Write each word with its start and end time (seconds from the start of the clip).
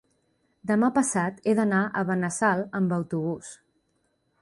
Demà 0.71 0.89
passat 0.95 1.45
he 1.51 1.55
d'anar 1.61 1.83
a 2.01 2.05
Benassal 2.09 2.67
amb 2.81 2.99
autobús. 3.01 3.57